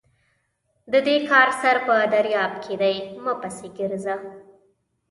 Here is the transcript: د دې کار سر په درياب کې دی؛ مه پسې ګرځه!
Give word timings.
د 0.91 0.93
دې 1.07 1.17
کار 1.29 1.47
سر 1.61 1.75
په 1.85 1.95
درياب 2.13 2.53
کې 2.63 2.75
دی؛ 2.81 2.97
مه 3.23 3.33
پسې 3.41 3.67
ګرځه! 3.77 4.15